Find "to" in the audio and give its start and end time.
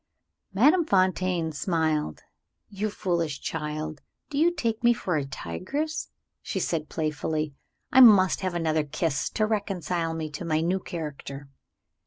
9.29-9.45, 10.31-10.43